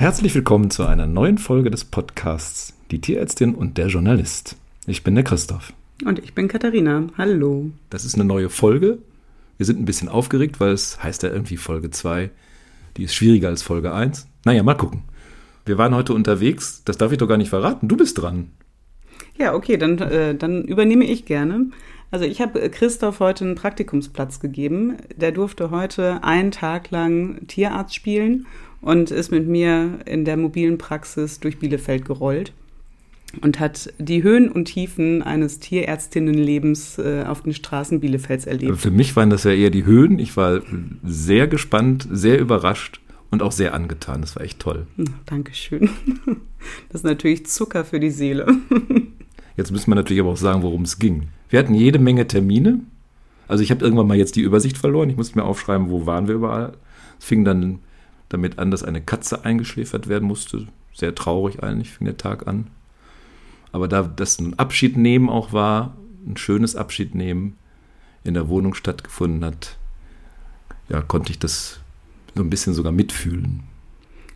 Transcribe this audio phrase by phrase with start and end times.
[0.00, 4.54] Herzlich willkommen zu einer neuen Folge des Podcasts Die Tierärztin und der Journalist.
[4.86, 5.72] Ich bin der Christoph.
[6.04, 7.08] Und ich bin Katharina.
[7.18, 7.72] Hallo.
[7.90, 8.98] Das ist eine neue Folge.
[9.56, 12.30] Wir sind ein bisschen aufgeregt, weil es heißt ja irgendwie Folge 2.
[12.96, 14.28] Die ist schwieriger als Folge 1.
[14.44, 15.02] Naja, mal gucken.
[15.66, 16.84] Wir waren heute unterwegs.
[16.84, 17.88] Das darf ich doch gar nicht verraten.
[17.88, 18.52] Du bist dran.
[19.36, 21.70] Ja, okay, dann, äh, dann übernehme ich gerne.
[22.12, 24.96] Also ich habe Christoph heute einen Praktikumsplatz gegeben.
[25.16, 28.46] Der durfte heute einen Tag lang Tierarzt spielen
[28.80, 32.52] und ist mit mir in der mobilen Praxis durch Bielefeld gerollt
[33.42, 38.78] und hat die Höhen und Tiefen eines Tierärztinnenlebens äh, auf den Straßen Bielefelds erlebt.
[38.78, 40.18] Für mich waren das ja eher die Höhen.
[40.18, 40.62] Ich war
[41.04, 43.00] sehr gespannt, sehr überrascht
[43.30, 44.22] und auch sehr angetan.
[44.22, 44.86] Das war echt toll.
[45.26, 45.90] Dankeschön.
[46.88, 48.44] Das ist natürlich Zucker für die Seele.
[49.56, 51.28] Jetzt müssen wir natürlich aber auch sagen, worum es ging.
[51.50, 52.80] Wir hatten jede Menge Termine.
[53.46, 55.08] Also ich habe irgendwann mal jetzt die Übersicht verloren.
[55.08, 56.72] Ich musste mir aufschreiben, wo waren wir überall.
[57.20, 57.78] Es fing dann
[58.28, 60.66] damit an, dass eine Katze eingeschläfert werden musste.
[60.92, 62.68] Sehr traurig eigentlich fing der Tag an.
[63.72, 67.56] Aber da das ein Abschied nehmen auch war, ein schönes Abschied nehmen
[68.24, 69.76] in der Wohnung stattgefunden hat,
[70.88, 71.80] ja, konnte ich das
[72.34, 73.62] so ein bisschen sogar mitfühlen.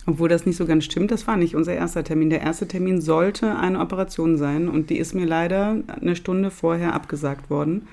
[0.04, 2.30] Obwohl das nicht so ganz stimmt, das war nicht unser erster Termin.
[2.30, 6.94] Der erste Termin sollte eine Operation sein und die ist mir leider eine Stunde vorher
[6.94, 7.86] abgesagt worden.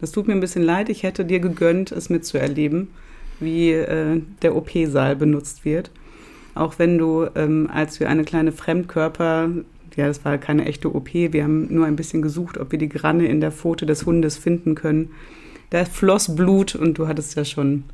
[0.00, 0.88] Das tut mir ein bisschen leid.
[0.88, 2.88] Ich hätte dir gegönnt, es mitzuerleben
[3.40, 5.90] wie äh, der OP-Saal benutzt wird.
[6.54, 9.50] Auch wenn du, ähm, als wir eine kleine Fremdkörper,
[9.96, 12.88] ja, das war keine echte OP, wir haben nur ein bisschen gesucht, ob wir die
[12.88, 15.10] Granne in der Pfote des Hundes finden können.
[15.70, 17.84] Da floss Blut und du hattest ja schon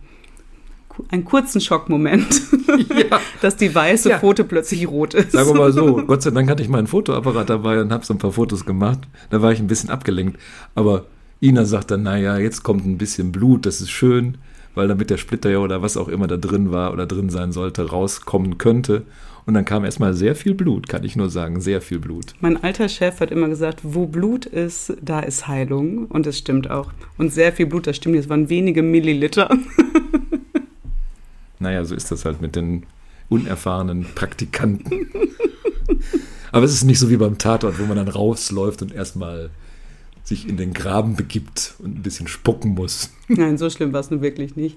[1.09, 2.43] einen kurzen Schockmoment,
[3.11, 3.20] ja.
[3.41, 4.19] dass die weiße ja.
[4.19, 5.33] Pfote plötzlich rot ist.
[5.33, 8.13] Sagen wir mal so, Gott sei Dank hatte ich meinen Fotoapparat dabei und habe so
[8.15, 9.01] ein paar Fotos gemacht.
[9.31, 10.39] Da war ich ein bisschen abgelenkt.
[10.75, 11.07] Aber
[11.41, 14.37] Ina sagt dann, naja, jetzt kommt ein bisschen Blut, das ist schön
[14.75, 17.53] weil damit der Splitter ja oder was auch immer da drin war oder drin sein
[17.53, 19.03] sollte, rauskommen könnte.
[19.45, 22.34] Und dann kam erstmal sehr viel Blut, kann ich nur sagen, sehr viel Blut.
[22.41, 26.06] Mein alter Chef hat immer gesagt, wo Blut ist, da ist Heilung.
[26.06, 26.92] Und es stimmt auch.
[27.19, 29.48] Und sehr viel Blut, das stimmt, es waren wenige Milliliter.
[31.58, 32.85] naja, so ist das halt mit den
[33.29, 35.08] unerfahrenen Praktikanten.
[36.52, 39.51] Aber es ist nicht so wie beim Tatort, wo man dann rausläuft und erstmal
[40.24, 43.10] sich in den Graben begibt und ein bisschen spucken muss.
[43.28, 44.77] Nein, so schlimm war es nun wirklich nicht.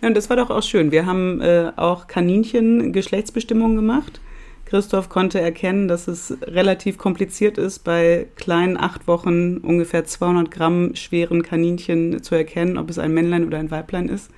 [0.00, 0.92] Ja, und das war doch auch schön.
[0.92, 4.20] Wir haben äh, auch Kaninchen-Geschlechtsbestimmungen gemacht.
[4.66, 10.94] Christoph konnte erkennen, dass es relativ kompliziert ist, bei kleinen acht Wochen ungefähr 200 Gramm
[10.94, 14.30] schweren Kaninchen zu erkennen, ob es ein Männlein oder ein Weiblein ist.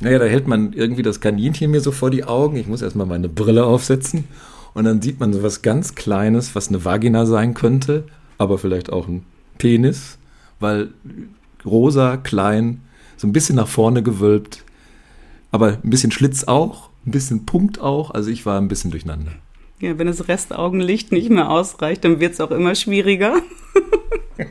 [0.00, 2.56] Naja, da hält man irgendwie das Kaninchen mir so vor die Augen.
[2.56, 4.24] Ich muss erstmal meine Brille aufsetzen.
[4.74, 8.04] Und dann sieht man so was ganz Kleines, was eine Vagina sein könnte,
[8.38, 9.24] aber vielleicht auch ein
[9.58, 10.18] Penis,
[10.60, 10.92] weil
[11.64, 12.82] rosa, klein,
[13.16, 14.64] so ein bisschen nach vorne gewölbt,
[15.50, 18.12] aber ein bisschen Schlitz auch, ein bisschen Punkt auch.
[18.12, 19.32] Also ich war ein bisschen durcheinander.
[19.80, 23.34] Ja, wenn das Restaugenlicht nicht mehr ausreicht, dann wird es auch immer schwieriger.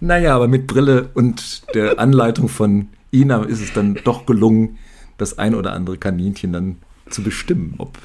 [0.00, 4.78] naja, aber mit Brille und der Anleitung von Ina ist es dann doch gelungen,
[5.18, 6.76] das ein oder andere Kaninchen dann
[7.10, 7.98] zu bestimmen, ob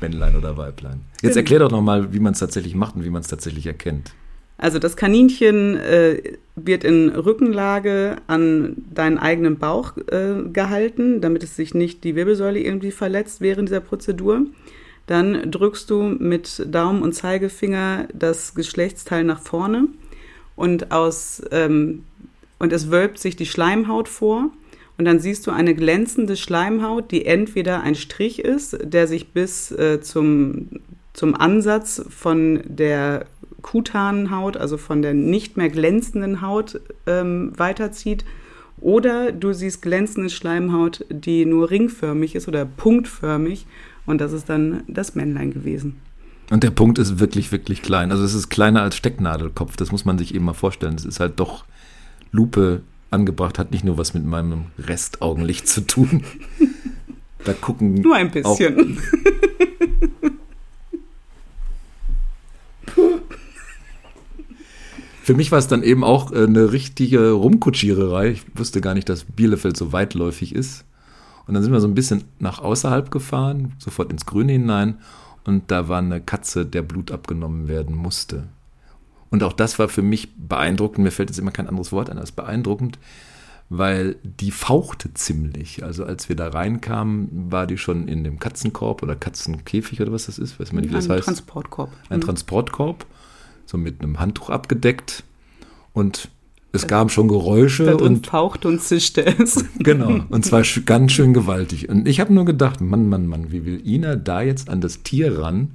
[0.00, 1.02] Männlein oder Weiblein.
[1.22, 4.12] Jetzt erklär doch nochmal, wie man es tatsächlich macht und wie man es tatsächlich erkennt.
[4.62, 6.22] Also das Kaninchen äh,
[6.54, 12.60] wird in Rückenlage an deinen eigenen Bauch äh, gehalten, damit es sich nicht die Wirbelsäule
[12.60, 14.46] irgendwie verletzt während dieser Prozedur.
[15.08, 19.88] Dann drückst du mit Daumen und Zeigefinger das Geschlechtsteil nach vorne
[20.54, 22.04] und aus ähm,
[22.60, 24.52] und es wölbt sich die Schleimhaut vor.
[24.96, 29.72] Und dann siehst du eine glänzende Schleimhaut, die entweder ein Strich ist, der sich bis
[29.72, 30.68] äh, zum,
[31.14, 33.26] zum Ansatz von der
[33.62, 38.24] kutanen Haut, also von der nicht mehr glänzenden Haut ähm, weiterzieht.
[38.80, 43.66] Oder du siehst glänzende Schleimhaut, die nur ringförmig ist oder punktförmig.
[44.06, 46.00] Und das ist dann das Männlein gewesen.
[46.50, 48.10] Und der Punkt ist wirklich, wirklich klein.
[48.10, 49.76] Also es ist kleiner als Stecknadelkopf.
[49.76, 50.96] Das muss man sich eben mal vorstellen.
[50.96, 51.64] Es ist halt doch
[52.32, 56.24] Lupe angebracht, hat nicht nur was mit meinem Restaugenlicht zu tun.
[57.44, 57.94] Da gucken.
[57.94, 58.98] Nur ein bisschen.
[65.22, 68.30] Für mich war es dann eben auch äh, eine richtige Rumkutschiererei.
[68.30, 70.84] Ich wusste gar nicht, dass Bielefeld so weitläufig ist.
[71.46, 74.98] Und dann sind wir so ein bisschen nach außerhalb gefahren, sofort ins Grüne hinein.
[75.44, 78.48] Und da war eine Katze, der Blut abgenommen werden musste.
[79.30, 81.04] Und auch das war für mich beeindruckend.
[81.04, 82.98] Mir fällt jetzt immer kein anderes Wort ein als beeindruckend,
[83.70, 85.84] weil die fauchte ziemlich.
[85.84, 90.26] Also als wir da reinkamen, war die schon in dem Katzenkorb oder Katzenkäfig oder was
[90.26, 90.58] das ist.
[90.58, 91.26] Weiß man nicht, wie das Ein heißt.
[91.26, 91.92] Transportkorb.
[92.08, 92.20] Ein.
[92.20, 93.06] Transportkorb
[93.66, 95.24] so mit einem Handtuch abgedeckt
[95.92, 96.28] und
[96.72, 99.64] es gab schon Geräusche Da drin und fauchte und zischte es.
[99.78, 101.88] genau und zwar ganz schön gewaltig.
[101.88, 105.02] Und ich habe nur gedacht, Mann, Mann, Mann, wie will Ina da jetzt an das
[105.02, 105.72] Tier ran?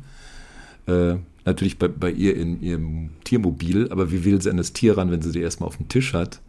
[0.88, 4.98] Äh, natürlich bei, bei ihr in ihrem Tiermobil, aber wie will sie an das Tier
[4.98, 6.42] ran, wenn sie sie erstmal auf dem Tisch hat,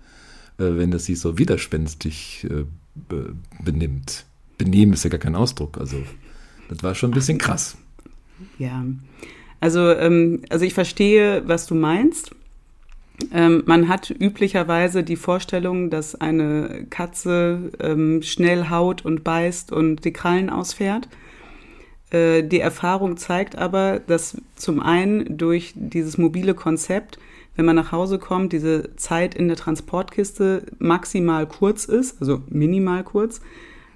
[0.59, 2.65] äh, wenn das sich so widerspenstig äh,
[2.95, 4.25] be benimmt?
[4.57, 5.79] Benehmen ist ja gar kein Ausdruck.
[5.79, 6.03] Also
[6.69, 7.77] das war schon ein bisschen krass.
[8.59, 8.85] Ja,
[9.61, 12.31] also, ähm, also ich verstehe, was du meinst.
[13.33, 20.05] Ähm, man hat üblicherweise die Vorstellung, dass eine Katze ähm, schnell haut und beißt und
[20.05, 21.09] die Krallen ausfährt.
[22.11, 27.19] Äh, die Erfahrung zeigt aber, dass zum einen durch dieses mobile Konzept,
[27.57, 33.03] wenn man nach Hause kommt, diese Zeit in der Transportkiste maximal kurz ist, also minimal
[33.03, 33.41] kurz.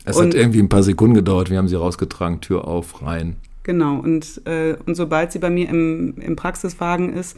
[0.04, 1.48] Es Und- hat irgendwie ein paar Sekunden gedauert.
[1.48, 3.36] Wir haben sie rausgetragen, Tür auf, rein.
[3.64, 7.36] Genau, und, äh, und sobald sie bei mir im, im Praxiswagen ist,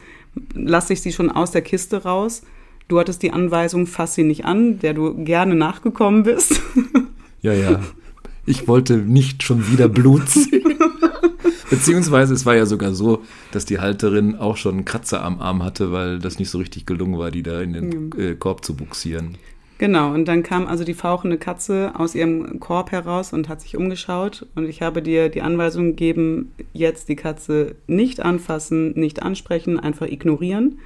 [0.55, 2.43] lasse ich sie schon aus der Kiste raus.
[2.88, 6.61] Du hattest die Anweisung, fass sie nicht an, der du gerne nachgekommen bist.
[7.43, 7.82] Ja, ja.
[8.47, 10.79] Ich wollte nicht schon wieder Blut sehen.
[11.71, 13.23] Beziehungsweise es war ja sogar so,
[13.53, 16.87] dass die Halterin auch schon einen Kratzer am Arm hatte, weil das nicht so richtig
[16.87, 19.37] gelungen war, die da in den äh, Korb zu buxieren.
[19.79, 23.76] Genau, und dann kam also die fauchende Katze aus ihrem Korb heraus und hat sich
[23.76, 24.47] umgeschaut.
[24.55, 30.06] Und ich habe dir die Anweisung gegeben, jetzt die Katze nicht anfassen, nicht ansprechen, einfach
[30.06, 30.79] ignorieren.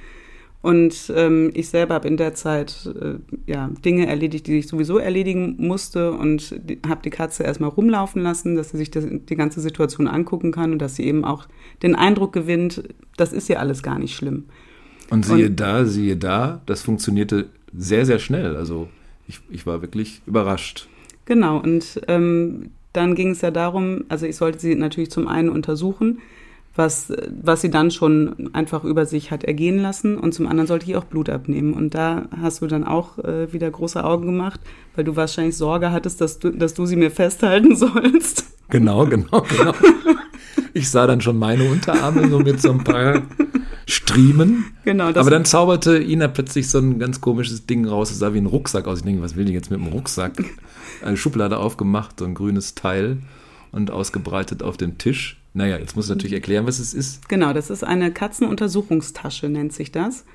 [0.61, 3.13] Und ähm, ich selber habe in der Zeit äh,
[3.49, 6.53] ja, Dinge erledigt, die ich sowieso erledigen musste und
[6.85, 10.73] habe die Katze erstmal rumlaufen lassen, dass sie sich das, die ganze Situation angucken kann
[10.73, 11.47] und dass sie eben auch
[11.81, 12.83] den Eindruck gewinnt,
[13.15, 14.47] das ist ja alles gar nicht schlimm.
[15.09, 18.55] Und siehe Und- da, siehe da, das funktionierte sehr, sehr schnell.
[18.55, 18.89] Also
[19.27, 20.87] ich, ich war wirklich überrascht.
[21.25, 25.49] Genau, und ähm, dann ging es ja darum, also ich sollte sie natürlich zum einen
[25.49, 26.19] untersuchen,
[26.75, 27.13] was,
[27.43, 30.95] was sie dann schon einfach über sich hat ergehen lassen und zum anderen sollte ich
[30.95, 31.73] auch Blut abnehmen.
[31.73, 34.61] Und da hast du dann auch äh, wieder große Augen gemacht,
[34.95, 38.45] weil du wahrscheinlich Sorge hattest, dass du, dass du sie mir festhalten sollst.
[38.69, 39.73] Genau, genau, genau.
[40.73, 43.23] Ich sah dann schon meine Unterarme so mit so ein paar
[43.89, 44.65] Striemen.
[44.85, 48.11] Genau, das Aber dann zauberte Ina plötzlich so ein ganz komisches Ding raus.
[48.11, 48.99] Es sah wie ein Rucksack aus.
[48.99, 50.43] Ich denke, was will die jetzt mit dem Rucksack?
[51.01, 53.19] Eine Schublade aufgemacht, so ein grünes Teil
[53.71, 55.39] und ausgebreitet auf dem Tisch.
[55.53, 57.29] Naja, jetzt muss ich natürlich erklären, was es ist.
[57.29, 60.25] Genau, das ist eine Katzenuntersuchungstasche, nennt sich das.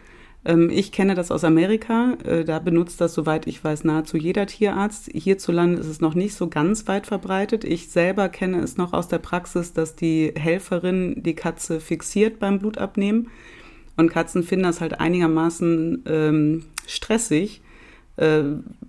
[0.44, 2.17] Ähm, ich kenne das aus Amerika.
[2.25, 5.11] Äh, da benutzt das, soweit ich weiß, nahezu jeder Tierarzt.
[5.12, 7.64] Hierzulande ist es noch nicht so ganz weit verbreitet.
[7.64, 12.58] Ich selber kenne es noch aus der Praxis, dass die Helferin die Katze fixiert beim
[12.58, 13.29] Blutabnehmen.
[13.96, 17.62] Und Katzen finden das halt einigermaßen ähm, stressig,
[18.17, 18.43] äh,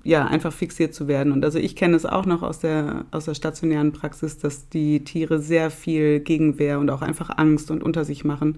[0.04, 1.32] ja, einfach fixiert zu werden.
[1.32, 5.04] Und also ich kenne es auch noch aus der, aus der stationären Praxis, dass die
[5.04, 8.58] Tiere sehr viel Gegenwehr und auch einfach Angst und unter sich machen.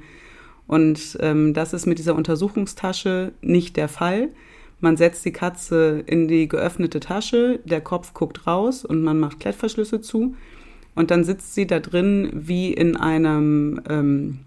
[0.67, 4.29] Und ähm, das ist mit dieser Untersuchungstasche nicht der Fall.
[4.79, 9.39] Man setzt die Katze in die geöffnete Tasche, der Kopf guckt raus und man macht
[9.39, 10.35] Klettverschlüsse zu.
[10.93, 14.39] Und dann sitzt sie da drin wie in einem, ähm,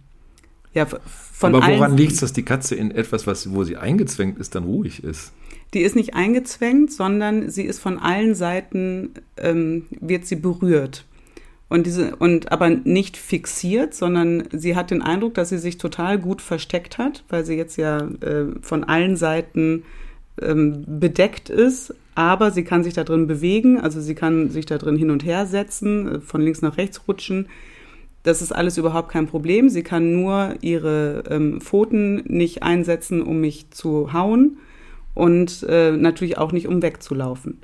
[0.72, 4.38] ja, von Aber woran liegt es, dass die Katze in etwas, was, wo sie eingezwängt
[4.38, 5.32] ist, dann ruhig ist?
[5.74, 11.04] Die ist nicht eingezwängt, sondern sie ist von allen Seiten, ähm, wird sie berührt.
[11.70, 16.18] Und diese, und aber nicht fixiert, sondern sie hat den Eindruck, dass sie sich total
[16.18, 19.84] gut versteckt hat, weil sie jetzt ja äh, von allen Seiten
[20.42, 24.78] ähm, bedeckt ist, aber sie kann sich da drin bewegen, also sie kann sich da
[24.78, 27.48] drin hin und her setzen, äh, von links nach rechts rutschen.
[28.24, 29.68] Das ist alles überhaupt kein Problem.
[29.68, 34.58] Sie kann nur ihre ähm, Pfoten nicht einsetzen, um mich zu hauen
[35.14, 37.58] und äh, natürlich auch nicht, um wegzulaufen.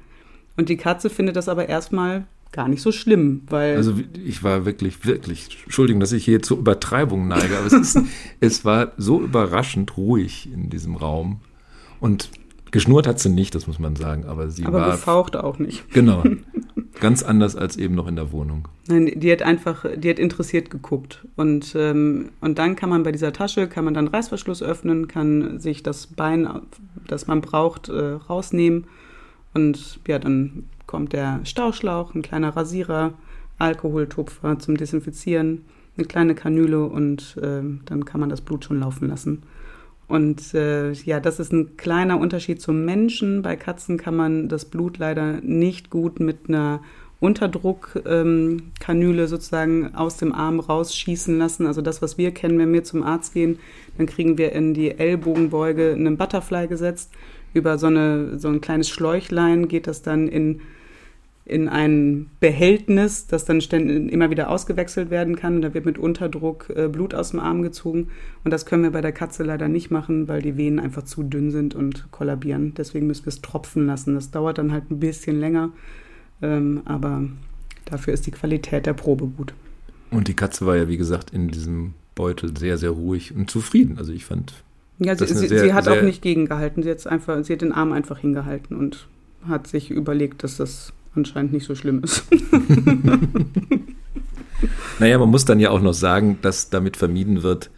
[0.57, 2.25] Und die Katze findet das aber erstmal
[2.57, 3.95] gar nicht so schlimm, weil Also
[4.25, 8.01] ich war wirklich, wirklich, Entschuldigung, dass ich hier zur Übertreibung neige, aber es, ist,
[8.41, 11.41] es war so überraschend ruhig in diesem Raum.
[12.01, 12.31] Und
[12.71, 15.89] geschnurrt hat sie nicht, das muss man sagen, aber sie aber war gefaucht auch nicht.
[15.93, 16.25] genau
[17.01, 18.69] ganz anders als eben noch in der Wohnung.
[18.89, 21.27] Nein, die hat einfach, die hat interessiert geguckt.
[21.37, 25.61] Und, ähm, und dann kann man bei dieser Tasche, kann man dann Reißverschluss öffnen, kann
[25.61, 26.49] sich das Bein,
[27.07, 28.87] das man braucht, äh, rausnehmen.
[29.53, 33.15] Und ja, dann kommt der Stauschlauch, ein kleiner Rasierer,
[33.59, 35.65] Alkoholtupfer zum Desinfizieren,
[35.97, 39.43] eine kleine Kanüle und äh, dann kann man das Blut schon laufen lassen.
[40.09, 43.43] Und äh, ja, das ist ein kleiner Unterschied zum Menschen.
[43.43, 46.81] Bei Katzen kann man das Blut leider nicht gut mit einer
[47.19, 51.67] Unterdruckkanüle ähm, sozusagen aus dem Arm rausschießen lassen.
[51.67, 53.59] Also das, was wir kennen, wenn wir zum Arzt gehen,
[53.97, 57.11] dann kriegen wir in die Ellbogenbeuge einen Butterfly gesetzt.
[57.53, 60.61] Über so, eine, so ein kleines Schläuchlein geht das dann in
[61.47, 65.63] in ein Behältnis, das dann ständig, immer wieder ausgewechselt werden kann.
[65.63, 68.09] Da wird mit Unterdruck äh, Blut aus dem Arm gezogen.
[68.43, 71.23] Und das können wir bei der Katze leider nicht machen, weil die Venen einfach zu
[71.23, 72.75] dünn sind und kollabieren.
[72.77, 74.17] Deswegen müssen wir es tropfen lassen.
[74.17, 75.71] Das dauert dann halt ein bisschen länger.
[76.43, 77.23] Ähm, aber
[77.85, 79.55] dafür ist die Qualität der Probe gut.
[80.11, 83.99] Und die Katze war ja, wie gesagt, in diesem Beutel sehr, sehr ruhig und zufrieden.
[83.99, 84.65] Also ich fand.
[84.99, 86.83] Ja, sie, sie, sehr, sie hat auch nicht gegengehalten.
[86.83, 89.07] Sie, hat einfach, sie hat den Arm einfach hingehalten und
[89.47, 92.25] hat sich überlegt, dass das anscheinend nicht so schlimm ist.
[94.99, 97.71] naja, man muss dann ja auch noch sagen, dass damit vermieden wird,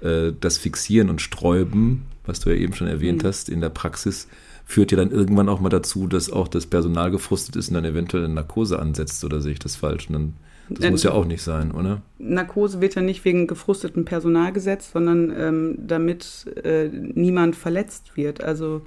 [0.00, 3.28] äh, das Fixieren und Sträuben, was du ja eben schon erwähnt mhm.
[3.28, 4.28] hast, in der Praxis,
[4.64, 7.84] führt ja dann irgendwann auch mal dazu, dass auch das Personal gefrustet ist und dann
[7.84, 10.08] eventuell eine Narkose ansetzt, oder sehe ich das falsch?
[10.08, 10.34] Und dann
[10.68, 12.02] das äh, muss ja auch nicht sein, oder?
[12.18, 18.42] Narkose wird ja nicht wegen gefrustetem Personal gesetzt, sondern ähm, damit äh, niemand verletzt wird.
[18.42, 18.82] Also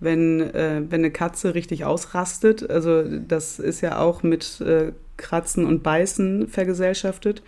[0.00, 5.66] wenn, äh, wenn eine Katze richtig ausrastet, also das ist ja auch mit äh, Kratzen
[5.66, 7.42] und Beißen vergesellschaftet.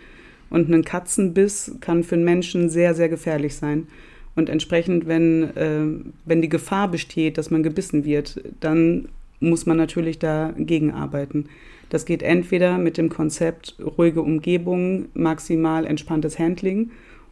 [0.49, 3.87] Und ein Katzenbiss kann für einen Menschen sehr, sehr gefährlich sein.
[4.35, 9.77] Und entsprechend, wenn, äh, wenn die Gefahr besteht, dass man gebissen wird, dann muss man
[9.77, 11.49] natürlich dagegen arbeiten.
[11.89, 16.91] Das geht entweder mit dem Konzept ruhige Umgebung, maximal entspanntes Handling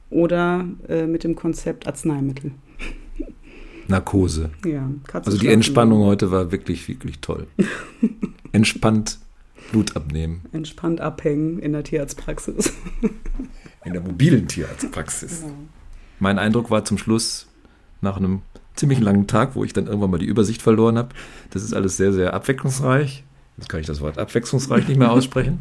[0.10, 2.52] oder äh, mit dem Konzept Arzneimittel.
[3.92, 4.50] Narkose.
[4.66, 7.48] Ja, Also die Entspannung heute war wirklich, wirklich toll.
[8.52, 9.20] Entspannt
[9.72, 10.42] Blut abnehmen.
[10.52, 12.74] Entspannt abhängen in der Tierarztpraxis.
[13.84, 15.42] In der mobilen Tierarztpraxis.
[15.42, 15.50] Ja.
[16.20, 17.48] Mein Eindruck war zum Schluss
[18.02, 18.44] nach einem
[18.76, 21.10] ziemlich langen Tag, wo ich dann irgendwann mal die Übersicht verloren habe.
[21.50, 23.24] Das ist alles sehr, sehr abwechslungsreich.
[23.58, 25.60] Jetzt kann ich das Wort abwechslungsreich nicht mehr aussprechen.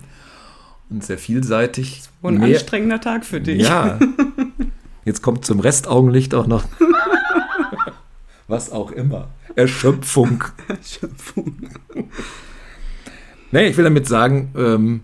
[0.90, 2.02] Und sehr vielseitig.
[2.22, 3.62] ein mehr, anstrengender Tag für dich.
[3.62, 3.98] Ja.
[5.06, 6.64] Jetzt kommt zum Restaugenlicht auch noch
[8.50, 9.28] was auch immer.
[9.54, 10.44] Erschöpfung.
[10.68, 11.54] Erschöpfung.
[13.50, 15.00] nee, ich will damit sagen, ähm,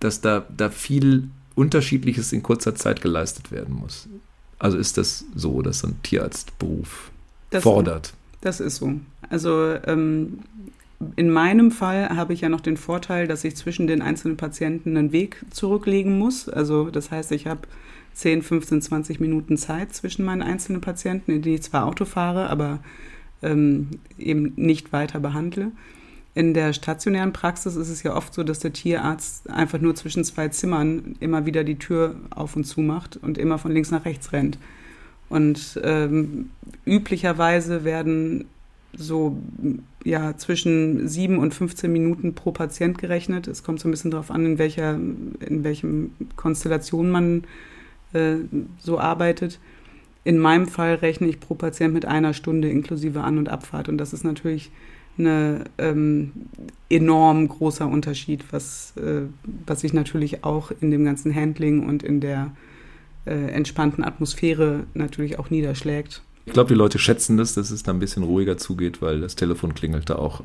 [0.00, 4.08] dass da, da viel Unterschiedliches in kurzer Zeit geleistet werden muss.
[4.58, 7.10] Also ist das so, dass so ein Tierarztberuf
[7.50, 8.14] das, fordert.
[8.40, 8.94] Das ist so.
[9.30, 10.40] Also ähm,
[11.16, 14.96] in meinem Fall habe ich ja noch den Vorteil, dass ich zwischen den einzelnen Patienten
[14.96, 16.48] einen Weg zurücklegen muss.
[16.48, 17.62] Also das heißt, ich habe
[18.14, 22.48] 10, 15, 20 Minuten Zeit zwischen meinen einzelnen Patienten, in denen ich zwar Auto fahre,
[22.48, 22.80] aber
[23.42, 25.72] ähm, eben nicht weiter behandle.
[26.34, 30.24] In der stationären Praxis ist es ja oft so, dass der Tierarzt einfach nur zwischen
[30.24, 34.04] zwei Zimmern immer wieder die Tür auf und zu macht und immer von links nach
[34.04, 34.58] rechts rennt.
[35.28, 36.50] Und ähm,
[36.84, 38.46] üblicherweise werden
[38.96, 39.36] so
[40.04, 43.48] ja, zwischen 7 und 15 Minuten pro Patient gerechnet.
[43.48, 47.44] Es kommt so ein bisschen darauf an, in welcher, in welchem Konstellation man
[48.14, 48.36] äh,
[48.78, 49.58] so arbeitet.
[50.24, 53.88] In meinem Fall rechne ich pro Patient mit einer Stunde inklusive An- und Abfahrt.
[53.88, 54.70] Und das ist natürlich
[55.18, 56.32] ein ähm,
[56.88, 59.22] enorm großer Unterschied, was, äh,
[59.66, 62.52] was sich natürlich auch in dem ganzen Handling und in der
[63.26, 66.22] äh, entspannten Atmosphäre natürlich auch niederschlägt.
[66.46, 69.34] Ich glaube, die Leute schätzen das, dass es da ein bisschen ruhiger zugeht, weil das
[69.34, 70.42] Telefon klingelt da auch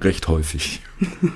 [0.00, 0.80] recht häufig.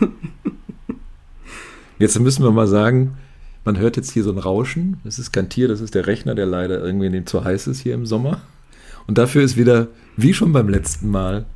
[1.99, 3.17] Jetzt müssen wir mal sagen,
[3.65, 4.99] man hört jetzt hier so ein Rauschen.
[5.05, 7.81] Das ist kein Tier, das ist der Rechner, der leider irgendwie dem zu heiß ist
[7.81, 8.41] hier im Sommer.
[9.07, 11.47] Und dafür ist wieder, wie schon beim letzten Mal,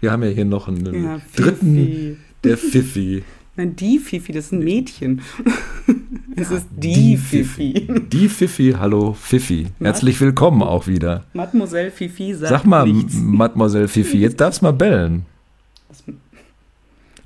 [0.00, 3.22] wir haben ja hier noch einen ja, dritten, der Fifi.
[3.56, 5.22] Nein, die Fifi, das ist ein Mädchen.
[6.36, 7.88] es ja, ist die, die Fifi.
[8.10, 9.68] Die Fifi, hallo Fifi.
[9.78, 11.24] Herzlich willkommen auch wieder.
[11.34, 13.14] Mademoiselle Fifi sagt Sag mal, nichts.
[13.14, 15.26] Mademoiselle Fifi, jetzt darfst du mal bellen.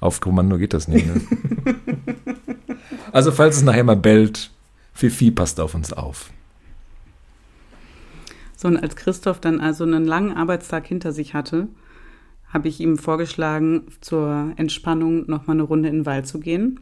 [0.01, 1.21] Auf Kommando geht das nicht, ne?
[3.13, 4.51] Also falls es nachher mal bellt,
[4.93, 6.31] Fifi passt auf uns auf.
[8.57, 11.69] So, und als Christoph dann also einen langen Arbeitstag hinter sich hatte,
[12.53, 16.81] habe ich ihm vorgeschlagen, zur Entspannung nochmal eine Runde in den Wald zu gehen.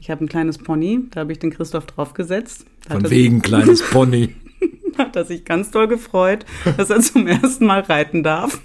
[0.00, 2.64] Ich habe ein kleines Pony, da habe ich den Christoph draufgesetzt.
[2.88, 4.34] Von wegen kleines Pony.
[4.96, 8.60] hat er sich ganz doll gefreut, dass er zum ersten Mal reiten darf.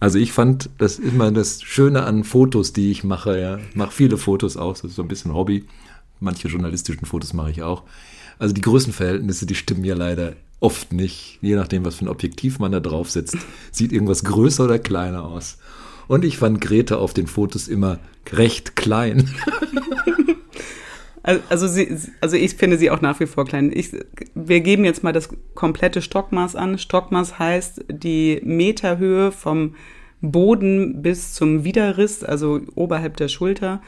[0.00, 3.38] Also ich fand das immer das Schöne an Fotos, die ich mache.
[3.38, 5.66] Ja, ich mache viele Fotos auch, das ist so ein bisschen Hobby.
[6.18, 7.84] Manche journalistischen Fotos mache ich auch.
[8.38, 11.38] Also die Größenverhältnisse, die stimmen ja leider oft nicht.
[11.42, 13.36] Je nachdem, was für ein Objektiv man da drauf setzt,
[13.70, 15.58] sieht irgendwas größer oder kleiner aus.
[16.08, 17.98] Und ich fand Grete auf den Fotos immer
[18.32, 19.30] recht klein.
[21.22, 23.70] Also, sie, also ich finde sie auch nach wie vor klein.
[23.74, 23.90] Ich,
[24.34, 26.78] wir geben jetzt mal das komplette Stockmaß an.
[26.78, 29.74] Stockmaß heißt die Meterhöhe vom
[30.22, 33.82] Boden bis zum Widerriss, also oberhalb der Schulter.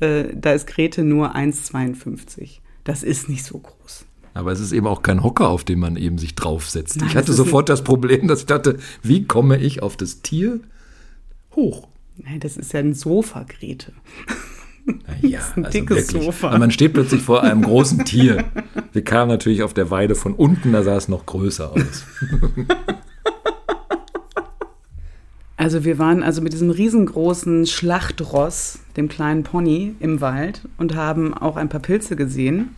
[0.00, 2.58] Äh, da ist Grete nur 1,52.
[2.84, 4.04] Das ist nicht so groß.
[4.34, 6.96] Aber es ist eben auch kein Hocker, auf den man eben sich draufsetzt.
[6.96, 10.60] Nein, ich hatte sofort das Problem, dass ich dachte, wie komme ich auf das Tier
[11.54, 11.88] hoch?
[12.16, 13.92] Nein, das ist ja ein Sofa, Grete.
[15.22, 16.24] Ja, Das ist ein also dickes wirklich.
[16.24, 16.52] Sofa.
[16.52, 18.44] Und man steht plötzlich vor einem großen Tier.
[18.92, 22.04] Wir kamen natürlich auf der Weide von unten, da sah es noch größer aus.
[25.56, 31.32] Also wir waren also mit diesem riesengroßen Schlachtross, dem kleinen Pony, im Wald und haben
[31.32, 32.74] auch ein paar Pilze gesehen.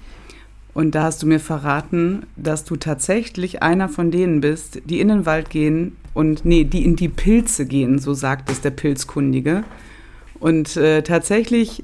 [0.75, 5.09] Und da hast du mir verraten, dass du tatsächlich einer von denen bist, die in
[5.09, 9.65] den Wald gehen und nee, die in die Pilze gehen, so sagt es der Pilzkundige.
[10.39, 11.83] Und äh, tatsächlich,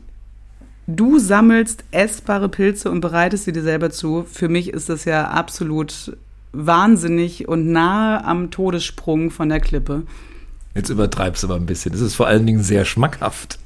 [0.97, 4.25] du sammelst essbare Pilze und bereitest sie dir selber zu.
[4.31, 6.17] Für mich ist das ja absolut
[6.53, 10.03] wahnsinnig und nahe am Todessprung von der Klippe.
[10.75, 11.93] Jetzt übertreibst du aber ein bisschen.
[11.93, 13.59] Das ist vor allen Dingen sehr schmackhaft.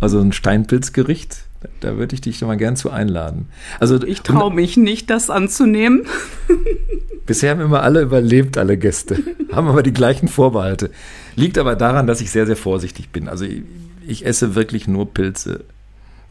[0.00, 1.44] Also ein Steinpilzgericht,
[1.80, 3.48] da würde ich dich schon mal gern zu einladen.
[3.78, 6.06] Also Ich traue mich nicht, das anzunehmen.
[7.26, 9.18] Bisher haben immer alle überlebt, alle Gäste.
[9.52, 10.90] haben aber die gleichen Vorbehalte.
[11.36, 13.28] Liegt aber daran, dass ich sehr, sehr vorsichtig bin.
[13.28, 13.62] Also ich,
[14.06, 15.64] ich esse wirklich nur Pilze,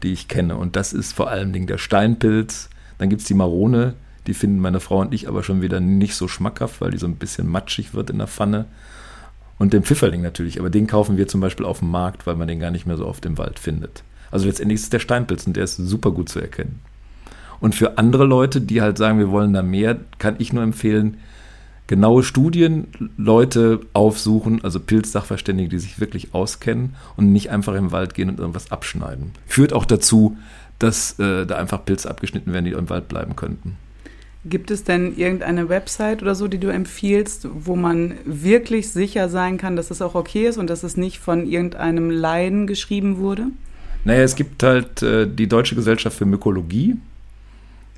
[0.02, 0.56] die ich kenne.
[0.56, 2.70] Und das ist vor Dingen der Steinpilz.
[2.98, 3.94] Dann gibt es die Marone,
[4.26, 7.06] die finden meine Frau und ich aber schon wieder nicht so schmackhaft, weil die so
[7.06, 8.66] ein bisschen matschig wird in der Pfanne.
[9.58, 12.48] Und den Pfifferling natürlich, aber den kaufen wir zum Beispiel auf dem Markt, weil man
[12.48, 14.02] den gar nicht mehr so oft im Wald findet.
[14.30, 16.80] Also letztendlich ist es der Steinpilz und der ist super gut zu erkennen.
[17.60, 21.18] Und für andere Leute, die halt sagen, wir wollen da mehr, kann ich nur empfehlen,
[21.90, 28.14] genaue Studien, Leute aufsuchen, also Pilzsachverständige, die sich wirklich auskennen und nicht einfach im Wald
[28.14, 29.32] gehen und irgendwas abschneiden.
[29.48, 30.36] Führt auch dazu,
[30.78, 33.76] dass äh, da einfach Pilze abgeschnitten werden, die im Wald bleiben könnten.
[34.44, 39.58] Gibt es denn irgendeine Website oder so, die du empfiehlst, wo man wirklich sicher sein
[39.58, 43.48] kann, dass es auch okay ist und dass es nicht von irgendeinem Laien geschrieben wurde?
[44.04, 46.98] Naja, es gibt halt äh, die Deutsche Gesellschaft für Mykologie.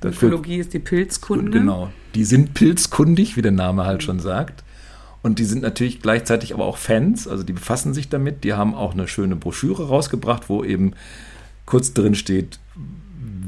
[0.03, 1.51] Dafür- Ökologie ist die Pilzkunde.
[1.51, 1.91] Genau.
[2.15, 4.63] Die sind pilzkundig, wie der Name halt schon sagt.
[5.21, 8.43] Und die sind natürlich gleichzeitig aber auch Fans, also die befassen sich damit.
[8.43, 10.93] Die haben auch eine schöne Broschüre rausgebracht, wo eben
[11.65, 12.59] kurz drin steht,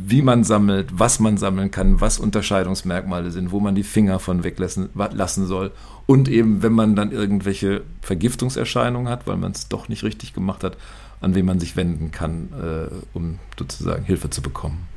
[0.08, 4.44] wie man sammelt, was man sammeln kann, was Unterscheidungsmerkmale sind, wo man die Finger von
[4.46, 5.72] weglassen lassen soll.
[6.06, 10.64] Und eben, wenn man dann irgendwelche Vergiftungserscheinungen hat, weil man es doch nicht richtig gemacht
[10.64, 10.78] hat,
[11.20, 14.88] an wen man sich wenden kann, äh, um sozusagen Hilfe zu bekommen.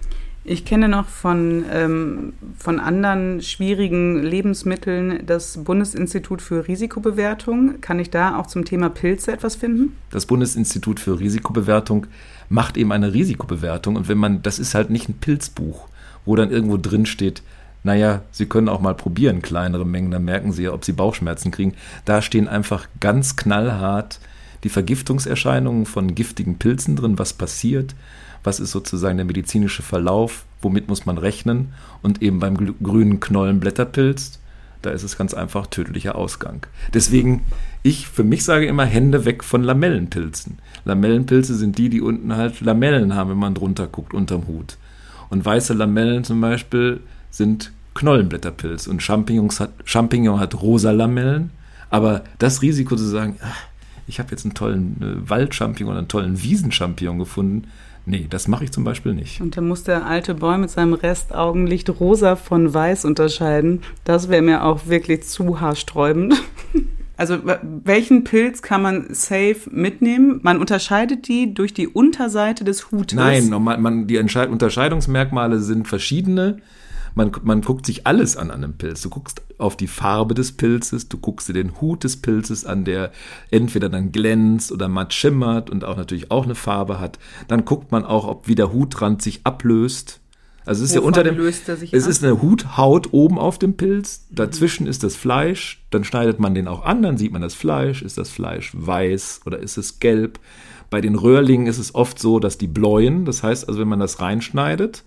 [0.50, 7.82] Ich kenne noch von, ähm, von anderen schwierigen Lebensmitteln das Bundesinstitut für Risikobewertung.
[7.82, 9.92] Kann ich da auch zum Thema Pilze etwas finden?
[10.10, 12.06] das Bundesinstitut für Risikobewertung
[12.48, 15.86] macht eben eine Risikobewertung und wenn man, das ist halt nicht ein Pilzbuch,
[16.24, 17.42] wo dann irgendwo drin steht,
[17.84, 21.50] naja, Sie können auch mal probieren, kleinere Mengen, dann merken Sie ja, ob Sie Bauchschmerzen
[21.50, 21.74] kriegen.
[22.06, 24.18] Da stehen einfach ganz knallhart
[24.64, 27.94] die Vergiftungserscheinungen von giftigen Pilzen drin, was passiert,
[28.44, 34.38] was ist sozusagen der medizinische Verlauf, womit muss man rechnen und eben beim grünen Knollenblätterpilz,
[34.82, 36.66] da ist es ganz einfach tödlicher Ausgang.
[36.94, 37.42] Deswegen,
[37.82, 40.58] ich für mich sage immer Hände weg von Lamellenpilzen.
[40.84, 44.76] Lamellenpilze sind die, die unten halt Lamellen haben, wenn man drunter guckt, unterm Hut.
[45.30, 48.86] Und weiße Lamellen zum Beispiel sind Knollenblätterpilz.
[48.86, 51.50] Und Champignons hat, Champignon hat rosa Lamellen.
[51.90, 53.66] Aber das Risiko zu sagen, ach,
[54.08, 57.68] ich habe jetzt einen tollen äh, Waldchampignon oder einen tollen Wiesenchampignon gefunden,
[58.06, 59.40] nee, das mache ich zum Beispiel nicht.
[59.40, 63.82] Und da muss der alte Boy mit seinem Restaugenlicht rosa von weiß unterscheiden.
[64.04, 66.34] Das wäre mir auch wirklich zu haarsträubend.
[67.20, 67.38] Also
[67.82, 70.38] welchen Pilz kann man safe mitnehmen?
[70.44, 73.16] Man unterscheidet die durch die Unterseite des Hutes.
[73.16, 76.58] Nein, man, man, die Unterscheidungsmerkmale sind verschiedene.
[77.18, 79.02] Man, man guckt sich alles an an einem Pilz.
[79.02, 82.84] Du guckst auf die Farbe des Pilzes, du guckst dir den Hut des Pilzes an,
[82.84, 83.10] der
[83.50, 87.18] entweder dann glänzt oder matt schimmert und auch natürlich auch eine Farbe hat.
[87.48, 90.20] Dann guckt man auch, ob wie der Hutrand sich ablöst.
[90.64, 91.82] Also es ist ja Wovon unter dem, es ab?
[91.90, 96.68] ist eine Huthaut oben auf dem Pilz, dazwischen ist das Fleisch, dann schneidet man den
[96.68, 100.38] auch an, dann sieht man das Fleisch, ist das Fleisch weiß oder ist es gelb.
[100.88, 103.98] Bei den Röhrlingen ist es oft so, dass die bläuen, das heißt also, wenn man
[103.98, 105.04] das reinschneidet,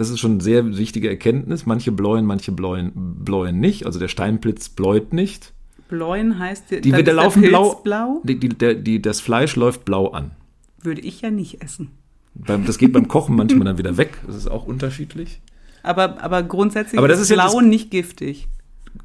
[0.00, 4.08] das ist schon eine sehr wichtige Erkenntnis, manche bläuen, manche bläuen, bläuen nicht, also der
[4.08, 5.52] Steinblitz bläut nicht.
[5.90, 8.20] Bläuen heißt, Die, da ist laufen der blau, blau?
[8.24, 10.30] Die, die, der, die, das Fleisch läuft blau an.
[10.82, 11.90] Würde ich ja nicht essen.
[12.34, 15.40] Beim, das geht beim Kochen manchmal dann wieder weg, das ist auch unterschiedlich.
[15.82, 18.48] Aber, aber grundsätzlich Aber das ist ja das- nicht giftig.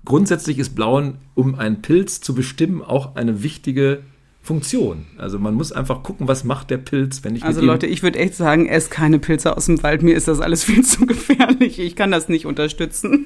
[0.05, 4.03] grundsätzlich ist Blauen, um einen Pilz zu bestimmen, auch eine wichtige
[4.45, 5.07] Funktion.
[5.17, 8.19] Also man muss einfach gucken, was macht der Pilz, wenn ich Also Leute, ich würde
[8.19, 10.03] echt sagen, esst keine Pilze aus dem Wald.
[10.03, 11.79] Mir ist das alles viel zu gefährlich.
[11.79, 13.25] Ich kann das nicht unterstützen.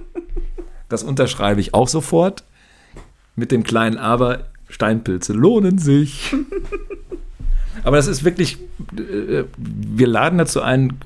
[0.90, 2.44] das unterschreibe ich auch sofort
[3.34, 6.34] mit dem kleinen Aber, Steinpilze lohnen sich.
[7.82, 8.58] Aber das ist wirklich,
[8.98, 10.98] äh, wir laden dazu ein,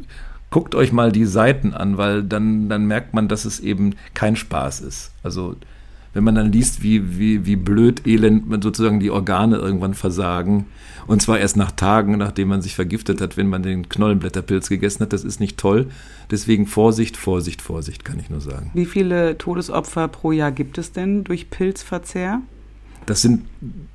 [0.51, 4.35] guckt euch mal die Seiten an, weil dann, dann merkt man, dass es eben kein
[4.35, 5.13] Spaß ist.
[5.23, 5.55] Also
[6.13, 10.67] wenn man dann liest, wie, wie, wie blöd, elend man sozusagen die Organe irgendwann versagen.
[11.07, 15.01] Und zwar erst nach Tagen, nachdem man sich vergiftet hat, wenn man den Knollenblätterpilz gegessen
[15.03, 15.13] hat.
[15.13, 15.87] Das ist nicht toll.
[16.31, 18.71] Deswegen Vorsicht, Vorsicht, Vorsicht, kann ich nur sagen.
[18.75, 22.41] Wie viele Todesopfer pro Jahr gibt es denn durch Pilzverzehr?
[23.07, 23.45] Das sind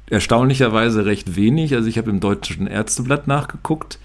[0.09, 1.73] erstaunlicherweise recht wenig.
[1.75, 3.99] Also ich habe im Deutschen Ärzteblatt nachgeguckt.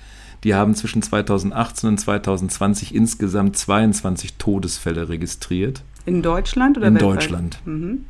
[0.44, 5.83] Die haben zwischen 2018 und 2020 insgesamt 22 Todesfälle registriert.
[6.06, 7.14] In Deutschland oder In weltweit?
[7.16, 7.58] Deutschland.
[7.64, 8.04] Mhm.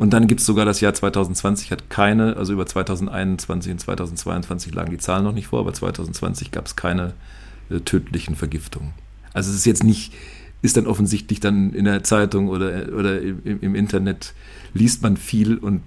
[0.00, 4.74] Und dann gibt es sogar das Jahr 2020 hat keine, also über 2021 und 2022
[4.74, 7.12] lagen die Zahlen noch nicht vor, aber 2020 gab es keine
[7.68, 8.92] äh, tödlichen Vergiftungen.
[9.34, 10.14] Also es ist jetzt nicht,
[10.62, 14.32] ist dann offensichtlich dann in der Zeitung oder, oder im, im Internet
[14.72, 15.82] liest man viel und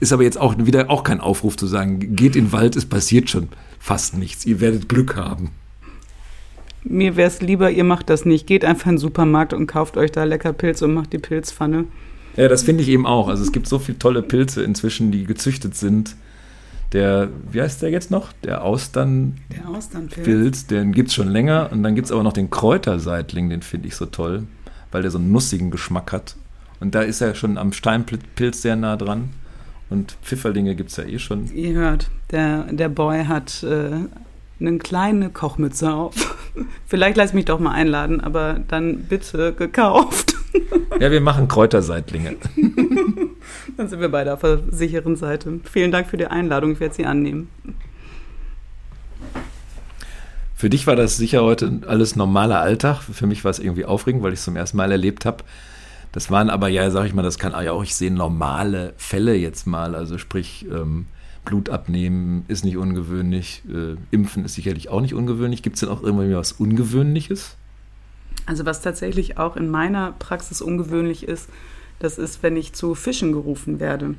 [0.00, 2.84] ist aber jetzt auch wieder auch kein Aufruf zu sagen, geht in den Wald, es
[2.84, 5.50] passiert schon fast nichts, ihr werdet Glück haben.
[6.88, 8.46] Mir wäre es lieber, ihr macht das nicht.
[8.46, 11.84] Geht einfach in den Supermarkt und kauft euch da lecker Pilze und macht die Pilzpfanne.
[12.36, 13.28] Ja, das finde ich eben auch.
[13.28, 16.16] Also es gibt so viele tolle Pilze inzwischen, die gezüchtet sind.
[16.92, 18.32] Der, wie heißt der jetzt noch?
[18.44, 20.24] Der Austern Der Austernpilz.
[20.24, 21.70] Pilz, den gibt es schon länger.
[21.72, 24.44] Und dann gibt es aber noch den Kräuterseitling, den finde ich so toll,
[24.92, 26.36] weil der so einen nussigen Geschmack hat.
[26.78, 29.30] Und da ist er schon am Steinpilz sehr nah dran.
[29.88, 31.52] Und Pfifferlinge gibt es ja eh schon.
[31.54, 33.90] Ihr hört, der, der Boy hat äh,
[34.60, 36.36] eine kleine Kochmütze auf.
[36.86, 40.34] Vielleicht lass mich doch mal einladen, aber dann bitte gekauft.
[40.98, 42.36] Ja, wir machen Kräuterseitlinge.
[43.76, 45.60] Dann sind wir beide auf der sicheren Seite.
[45.70, 47.50] Vielen Dank für die Einladung, ich werde sie annehmen.
[50.54, 53.02] Für dich war das sicher heute alles normaler Alltag.
[53.02, 55.44] Für mich war es irgendwie aufregend, weil ich es zum ersten Mal erlebt habe.
[56.12, 59.34] Das waren aber, ja, sag ich mal, das kann ja auch, ich sehe normale Fälle
[59.34, 59.94] jetzt mal.
[59.94, 61.06] Also sprich, ähm,
[61.46, 65.62] Blut abnehmen ist nicht ungewöhnlich, äh, Impfen ist sicherlich auch nicht ungewöhnlich.
[65.62, 67.56] Gibt es denn auch irgendwie was Ungewöhnliches?
[68.44, 71.48] Also was tatsächlich auch in meiner Praxis ungewöhnlich ist,
[71.98, 74.16] das ist, wenn ich zu Fischen gerufen werde.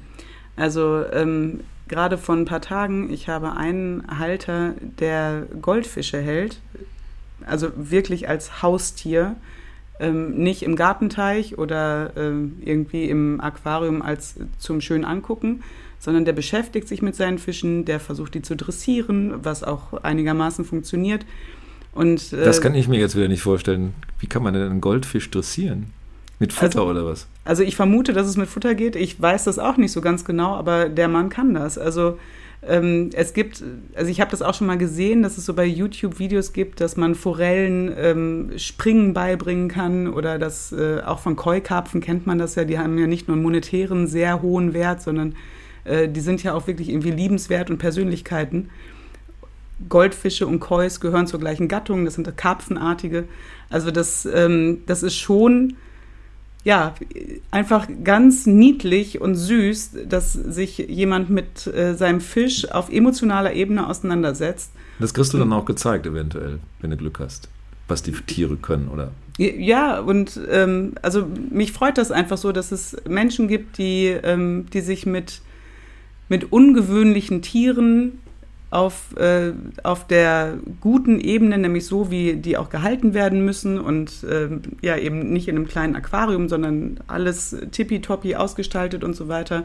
[0.55, 6.59] Also ähm, gerade vor ein paar Tagen, ich habe einen Halter, der Goldfische hält,
[7.45, 9.35] also wirklich als Haustier,
[9.99, 15.63] ähm, nicht im Gartenteich oder ähm, irgendwie im Aquarium als zum schön angucken,
[15.99, 20.65] sondern der beschäftigt sich mit seinen Fischen, der versucht die zu dressieren, was auch einigermaßen
[20.65, 21.25] funktioniert.
[21.93, 23.93] Und, äh, Das kann ich mir jetzt wieder nicht vorstellen.
[24.19, 25.87] Wie kann man denn einen Goldfisch dressieren?
[26.39, 27.27] Mit Futter Also- oder was?
[27.45, 28.95] Also ich vermute, dass es mit Futter geht.
[28.95, 31.77] Ich weiß das auch nicht so ganz genau, aber der Mann kann das.
[31.79, 32.19] Also
[32.67, 33.63] ähm, es gibt,
[33.95, 36.81] also ich habe das auch schon mal gesehen, dass es so bei YouTube Videos gibt,
[36.81, 42.37] dass man Forellen ähm, Springen beibringen kann oder das äh, auch von Keukarpfen kennt man
[42.37, 42.65] das ja.
[42.65, 45.35] Die haben ja nicht nur einen monetären sehr hohen Wert, sondern
[45.87, 48.69] äh, die sind ja auch wirklich irgendwie liebenswert und Persönlichkeiten.
[49.89, 53.25] Goldfische und Kois gehören zur gleichen Gattung, das sind Karpfenartige.
[53.69, 55.75] Also das, ähm, das ist schon
[56.67, 56.95] ja,
[57.49, 63.87] einfach ganz niedlich und süß, dass sich jemand mit äh, seinem Fisch auf emotionaler Ebene
[63.87, 64.73] auseinandersetzt.
[64.99, 67.47] Das kriegst du dann auch gezeigt, eventuell, wenn du Glück hast.
[67.87, 69.11] Was die Tiere können, oder?
[69.37, 74.65] Ja, und ähm, also mich freut das einfach so, dass es Menschen gibt, die, ähm,
[74.73, 75.39] die sich mit,
[76.29, 78.19] mit ungewöhnlichen Tieren
[78.69, 84.25] auf, äh, auf der guten Ebene, nämlich so, wie die auch gehalten werden müssen und
[84.29, 89.63] ähm, ja eben nicht in einem kleinen Aquarium, sondern alles tippitoppi ausgestaltet und so weiter.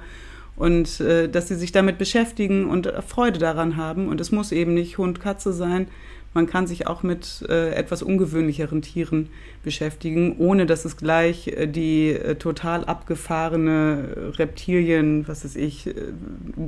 [0.54, 4.08] Und äh, dass sie sich damit beschäftigen und Freude daran haben.
[4.08, 5.88] Und es muss eben nicht Hund, Katze sein.
[6.34, 9.28] Man kann sich auch mit äh, etwas ungewöhnlicheren Tieren
[9.62, 15.92] beschäftigen, ohne dass es gleich äh, die äh, total abgefahrene Reptilien, was weiß ich, äh,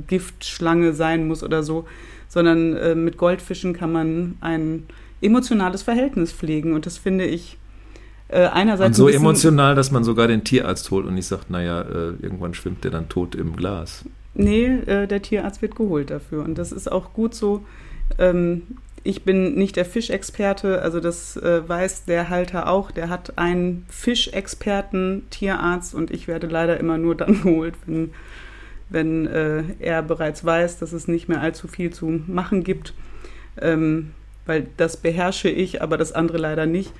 [0.07, 1.85] Giftschlange sein muss oder so,
[2.27, 4.83] sondern äh, mit Goldfischen kann man ein
[5.21, 6.73] emotionales Verhältnis pflegen.
[6.73, 7.57] Und das finde ich
[8.27, 8.89] äh, einerseits.
[8.89, 11.83] Und so bisschen- emotional, dass man sogar den Tierarzt holt und nicht sagt, naja,
[12.21, 14.05] irgendwann schwimmt der dann tot im Glas.
[14.35, 16.43] Nee, der Tierarzt wird geholt dafür.
[16.43, 17.63] Und das ist auch gut so.
[18.19, 18.63] Ähm,
[19.05, 22.89] ich bin nicht der Fischexperte, also das äh, weiß der Halter auch.
[22.89, 28.11] Der hat einen Fischexperten, Tierarzt und ich werde leider immer nur dann geholt, wenn,
[28.89, 32.95] wenn äh, er bereits weiß, dass es nicht mehr allzu viel zu machen gibt.
[33.61, 34.11] Ähm,
[34.47, 36.91] weil das beherrsche ich, aber das andere leider nicht.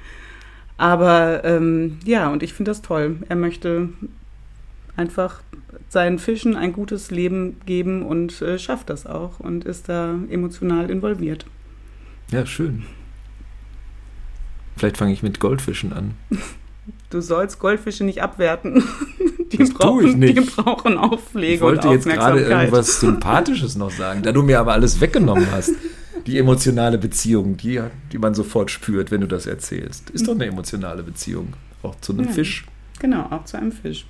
[0.77, 3.17] Aber ähm, ja, und ich finde das toll.
[3.29, 3.89] Er möchte
[4.95, 5.41] einfach
[5.89, 10.91] seinen Fischen ein gutes Leben geben und äh, schafft das auch und ist da emotional
[10.91, 11.47] involviert.
[12.31, 12.83] Ja, schön.
[14.77, 16.15] Vielleicht fange ich mit Goldfischen an.
[17.09, 18.83] Du sollst Goldfische nicht abwerten.
[19.51, 20.37] Die, Das tue brauchen, ich nicht.
[20.37, 24.73] die brauchen Aufpflege Ich wollte jetzt gerade irgendwas Sympathisches noch sagen, da du mir aber
[24.73, 25.71] alles weggenommen hast.
[26.27, 30.09] Die emotionale Beziehung, die, die man sofort spürt, wenn du das erzählst.
[30.11, 31.53] Ist doch eine emotionale Beziehung.
[31.81, 32.31] Auch zu einem Ja.
[32.33, 32.65] Fisch.
[32.99, 34.05] Genau, auch zu einem Fisch.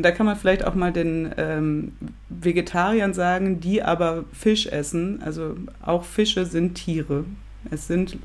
[0.00, 1.92] Und da kann man vielleicht auch mal den ähm,
[2.30, 5.20] Vegetariern sagen, die aber Fisch essen.
[5.22, 7.26] Also auch Fische sind Tiere.
[7.70, 8.16] Es sind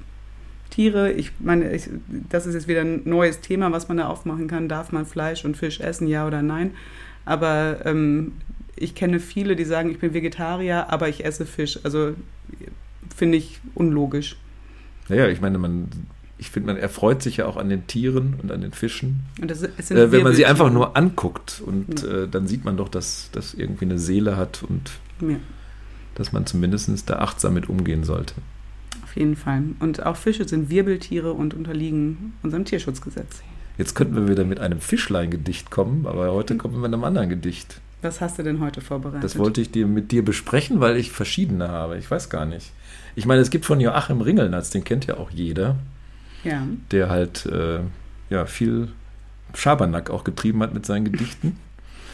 [0.69, 1.11] Tiere.
[1.11, 1.89] Ich meine, ich,
[2.29, 4.69] das ist jetzt wieder ein neues Thema, was man da aufmachen kann.
[4.69, 6.71] Darf man Fleisch und Fisch essen, ja oder nein?
[7.25, 8.31] Aber ähm,
[8.77, 11.77] ich kenne viele, die sagen, ich bin Vegetarier, aber ich esse Fisch.
[11.83, 12.13] Also
[13.13, 14.37] finde ich unlogisch.
[15.09, 15.89] Naja, ich meine, man,
[16.37, 19.21] ich finde, man erfreut sich ja auch an den Tieren und an den Fischen.
[19.41, 22.23] Das, es Äh, wenn man sie einfach nur anguckt und Ja.
[22.23, 25.37] äh, dann sieht man doch, dass das irgendwie eine Seele hat und Ja,
[26.15, 28.33] dass man zumindest da achtsam mit umgehen sollte.
[29.03, 29.63] auf jeden Fall.
[29.79, 33.41] Und auch Fische sind Wirbeltiere und unterliegen unserem Tierschutzgesetz.
[33.77, 37.29] Jetzt könnten wir wieder mit einem Fischlein-Gedicht kommen, aber heute kommen wir mit einem anderen
[37.29, 37.79] Gedicht.
[38.01, 39.23] Was hast du denn heute vorbereitet?
[39.23, 41.97] Das wollte ich dir mit dir besprechen, weil ich verschiedene habe.
[41.97, 42.71] Ich weiß gar nicht.
[43.15, 45.77] Ich meine, es gibt von Joachim Ringelnatz, den kennt ja auch jeder,
[46.43, 46.61] Ja.
[46.91, 47.79] der halt äh,
[48.29, 48.89] ja, viel
[49.53, 51.57] Schabernack auch getrieben hat mit seinen Gedichten.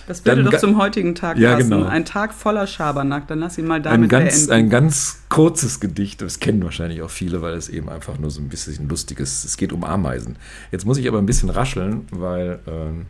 [0.08, 1.70] Das würde Dann doch zum heutigen Tag Ja, passen.
[1.70, 1.86] genau.
[1.86, 3.28] Ein Tag voller Schabernack.
[3.28, 4.52] Dann lass ihn mal Ein damit ganz, beenden.
[4.52, 8.42] ein ganz kurzes Gedicht, das kennen wahrscheinlich auch viele, weil es eben einfach nur so
[8.42, 9.46] ein bisschen lustig ist.
[9.46, 10.38] Es geht um Ameisen.
[10.72, 13.06] Jetzt muss ich aber ein bisschen rascheln, weil ähm,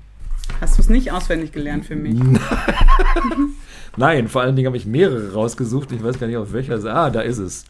[0.59, 2.19] Hast du es nicht auswendig gelernt für mich?
[3.97, 5.91] Nein, vor allen Dingen habe ich mehrere rausgesucht.
[5.93, 6.83] Ich weiß gar nicht, auf welcher.
[6.93, 7.65] Ah, da ist es.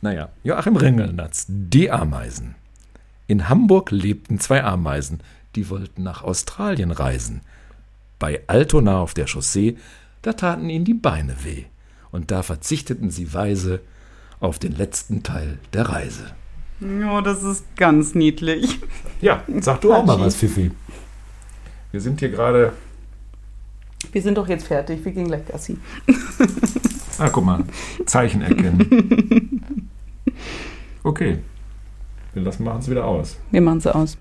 [0.00, 2.54] Naja, Joachim Ringelnatz, die Ameisen.
[3.26, 5.20] In Hamburg lebten zwei Ameisen,
[5.54, 7.40] die wollten nach Australien reisen.
[8.18, 9.76] Bei Altona auf der Chaussee,
[10.22, 11.64] da taten ihnen die Beine weh.
[12.10, 13.80] Und da verzichteten sie weise
[14.40, 16.32] auf den letzten Teil der Reise.
[16.80, 18.78] Ja, das ist ganz niedlich.
[19.20, 20.70] Ja, sag du auch mal was, Fifi.
[21.90, 22.72] Wir sind hier gerade.
[24.12, 25.04] Wir sind doch jetzt fertig.
[25.04, 25.76] Wir gehen gleich Gassi.
[27.18, 27.64] Ah, guck mal.
[28.06, 29.87] Zeichen erkennen.
[31.02, 31.38] Okay.
[32.34, 33.38] Wir lassen machen es wieder aus.
[33.50, 34.16] Wir machen sie aus.